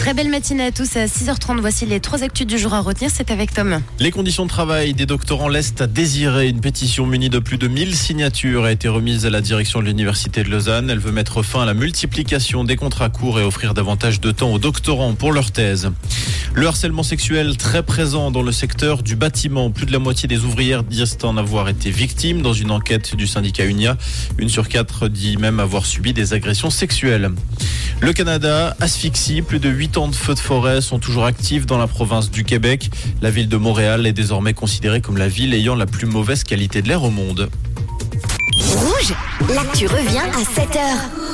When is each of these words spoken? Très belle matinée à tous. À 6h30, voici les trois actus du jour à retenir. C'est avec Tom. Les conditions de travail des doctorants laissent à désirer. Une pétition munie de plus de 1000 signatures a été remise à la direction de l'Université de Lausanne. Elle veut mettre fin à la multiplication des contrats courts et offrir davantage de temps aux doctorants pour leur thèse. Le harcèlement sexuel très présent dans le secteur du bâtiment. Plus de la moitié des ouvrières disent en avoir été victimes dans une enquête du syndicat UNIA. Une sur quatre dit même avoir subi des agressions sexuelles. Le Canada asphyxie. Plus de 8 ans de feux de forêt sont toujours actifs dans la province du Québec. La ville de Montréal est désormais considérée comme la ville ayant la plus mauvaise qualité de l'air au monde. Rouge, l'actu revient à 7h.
Très 0.00 0.14
belle 0.14 0.30
matinée 0.30 0.64
à 0.64 0.72
tous. 0.72 0.96
À 0.96 1.04
6h30, 1.04 1.60
voici 1.60 1.84
les 1.84 2.00
trois 2.00 2.22
actus 2.22 2.46
du 2.46 2.56
jour 2.56 2.72
à 2.72 2.80
retenir. 2.80 3.10
C'est 3.14 3.30
avec 3.30 3.52
Tom. 3.52 3.82
Les 3.98 4.10
conditions 4.10 4.44
de 4.44 4.48
travail 4.48 4.94
des 4.94 5.04
doctorants 5.04 5.50
laissent 5.50 5.74
à 5.78 5.86
désirer. 5.86 6.48
Une 6.48 6.62
pétition 6.62 7.04
munie 7.04 7.28
de 7.28 7.38
plus 7.38 7.58
de 7.58 7.68
1000 7.68 7.94
signatures 7.94 8.64
a 8.64 8.72
été 8.72 8.88
remise 8.88 9.26
à 9.26 9.30
la 9.30 9.42
direction 9.42 9.80
de 9.80 9.84
l'Université 9.84 10.42
de 10.42 10.48
Lausanne. 10.48 10.88
Elle 10.88 11.00
veut 11.00 11.12
mettre 11.12 11.42
fin 11.42 11.64
à 11.64 11.66
la 11.66 11.74
multiplication 11.74 12.64
des 12.64 12.76
contrats 12.76 13.10
courts 13.10 13.40
et 13.40 13.42
offrir 13.42 13.74
davantage 13.74 14.22
de 14.22 14.30
temps 14.30 14.50
aux 14.54 14.58
doctorants 14.58 15.12
pour 15.12 15.32
leur 15.32 15.50
thèse. 15.50 15.90
Le 16.52 16.66
harcèlement 16.66 17.04
sexuel 17.04 17.56
très 17.56 17.82
présent 17.82 18.30
dans 18.30 18.42
le 18.42 18.50
secteur 18.50 19.02
du 19.02 19.14
bâtiment. 19.14 19.70
Plus 19.70 19.86
de 19.86 19.92
la 19.92 20.00
moitié 20.00 20.28
des 20.28 20.44
ouvrières 20.44 20.82
disent 20.82 21.16
en 21.22 21.36
avoir 21.36 21.68
été 21.68 21.90
victimes 21.90 22.42
dans 22.42 22.52
une 22.52 22.72
enquête 22.72 23.14
du 23.14 23.26
syndicat 23.26 23.64
UNIA. 23.64 23.96
Une 24.38 24.48
sur 24.48 24.68
quatre 24.68 25.08
dit 25.08 25.36
même 25.36 25.60
avoir 25.60 25.86
subi 25.86 26.12
des 26.12 26.34
agressions 26.34 26.70
sexuelles. 26.70 27.30
Le 28.00 28.12
Canada 28.12 28.76
asphyxie. 28.80 29.42
Plus 29.42 29.60
de 29.60 29.68
8 29.68 29.96
ans 29.98 30.08
de 30.08 30.14
feux 30.14 30.34
de 30.34 30.40
forêt 30.40 30.80
sont 30.80 30.98
toujours 30.98 31.24
actifs 31.24 31.66
dans 31.66 31.78
la 31.78 31.86
province 31.86 32.30
du 32.30 32.42
Québec. 32.44 32.90
La 33.22 33.30
ville 33.30 33.48
de 33.48 33.56
Montréal 33.56 34.06
est 34.06 34.12
désormais 34.12 34.52
considérée 34.52 35.00
comme 35.00 35.18
la 35.18 35.28
ville 35.28 35.54
ayant 35.54 35.76
la 35.76 35.86
plus 35.86 36.06
mauvaise 36.06 36.42
qualité 36.42 36.82
de 36.82 36.88
l'air 36.88 37.04
au 37.04 37.10
monde. 37.10 37.48
Rouge, 38.58 39.14
l'actu 39.54 39.86
revient 39.86 40.18
à 40.18 40.42
7h. 40.42 41.29